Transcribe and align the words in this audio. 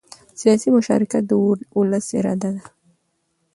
سیاسي 0.41 0.69
مشارکت 0.77 1.23
د 1.27 1.31
ولس 1.79 2.07
اراده 2.17 2.49
ده 2.55 2.61